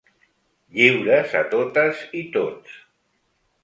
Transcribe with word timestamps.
Lliures 0.77 1.37
a 1.43 1.45
totes 1.53 2.05
i 2.25 2.27
tots. 2.39 2.85